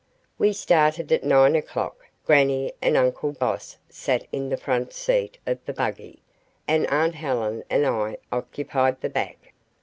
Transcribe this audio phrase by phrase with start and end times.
[0.39, 2.07] We started at nine o'clock.
[2.25, 6.23] Grannie and uncle Boss sat in the front seat of the buggy,
[6.67, 9.53] and aunt Helen and I occupied the back.